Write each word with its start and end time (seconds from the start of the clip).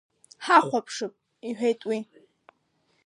Ҳахәаԥшып,– 0.45 1.13
иҳәеит 1.47 1.81
уи. 1.89 1.99